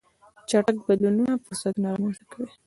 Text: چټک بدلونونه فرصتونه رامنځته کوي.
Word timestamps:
چټک 0.49 0.77
بدلونونه 0.85 1.33
فرصتونه 1.43 1.87
رامنځته 1.93 2.25
کوي. 2.31 2.49